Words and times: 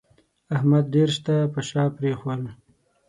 احمد 0.55 0.83
ډېر 0.95 1.09
شته 1.17 1.35
پر 1.53 1.63
شا 1.69 1.83
پرېښول 1.97 2.41